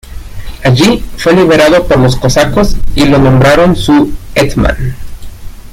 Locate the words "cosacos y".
2.15-3.05